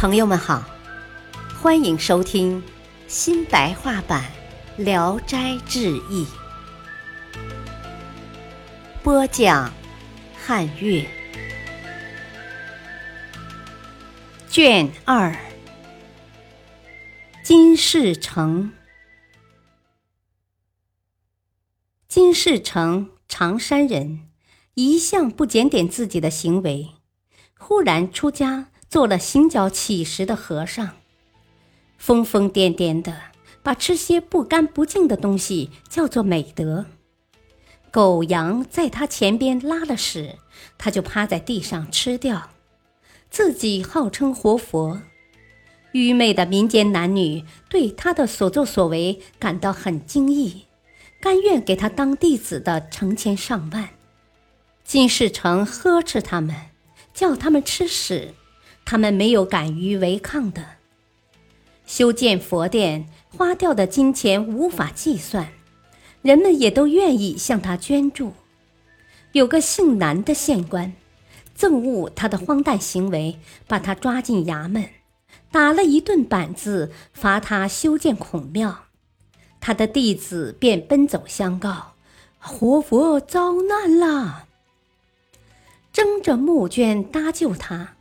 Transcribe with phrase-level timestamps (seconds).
[0.00, 0.64] 朋友们好，
[1.60, 2.62] 欢迎收听
[3.06, 4.24] 新白话版
[4.82, 6.24] 《聊斋志异》，
[9.02, 9.70] 播讲
[10.34, 11.06] 汉乐，
[14.48, 15.36] 卷二，
[17.42, 18.72] 金世成。
[22.08, 24.30] 金世成，常山人，
[24.72, 26.92] 一向不检点自己的行为，
[27.58, 28.68] 忽然出家。
[28.90, 30.96] 做了行脚乞食的和尚，
[31.96, 33.16] 疯疯癫癫的
[33.62, 36.86] 把吃些不干不净的东西叫做美德。
[37.92, 40.38] 狗羊在他前边拉了屎，
[40.76, 42.50] 他就趴在地上吃掉，
[43.30, 45.00] 自己号称活佛。
[45.92, 50.66] 愚昧的民间男女对他的所作所为感到很惊异，
[51.20, 53.90] 甘愿给他当弟子的成千上万。
[54.82, 56.56] 金世成呵斥他们，
[57.14, 58.34] 叫他们吃屎。
[58.90, 60.64] 他们没有敢于违抗的。
[61.86, 65.52] 修建佛殿花掉的金钱无法计算，
[66.22, 68.32] 人们也都愿意向他捐助。
[69.30, 70.92] 有个姓南的县官，
[71.56, 74.88] 憎恶他的荒诞行为，把他抓进衙门，
[75.52, 78.86] 打了一顿板子，罚他修建孔庙。
[79.60, 81.92] 他的弟子便奔走相告
[82.42, 84.48] ：“活佛遭难了！”
[85.94, 87.94] 争着募捐搭救他。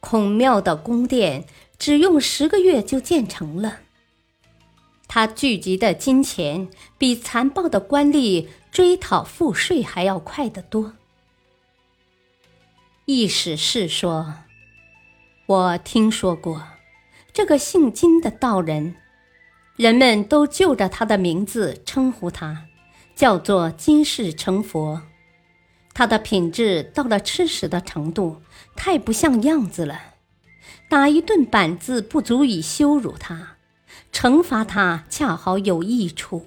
[0.00, 1.44] 孔庙的宫殿
[1.78, 3.80] 只用十个月就建成了。
[5.06, 10.94] 他聚集的金钱比残暴的官吏追讨赋税还要快得多。
[13.06, 14.34] 意史是说，
[15.46, 16.62] 我听说过
[17.32, 18.94] 这个姓金的道人，
[19.74, 22.66] 人们都就着他的名字称呼他，
[23.16, 25.02] 叫做金世成佛。
[26.00, 28.40] 他的品质到了吃屎的程度，
[28.74, 30.00] 太不像样子了。
[30.88, 33.58] 打一顿板子不足以羞辱他，
[34.10, 36.46] 惩罚他恰好有益处。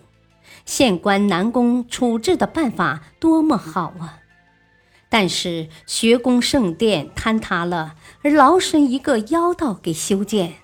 [0.65, 4.21] 县官南宫处置的办法多么好啊！
[5.07, 10.55] 但是学宫圣殿坍塌了，而劳神一个妖道给修建，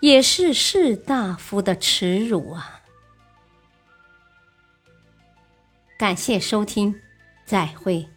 [0.00, 2.80] 也是士大夫的耻辱啊！
[5.96, 7.00] 感谢收听，
[7.46, 8.08] 再会。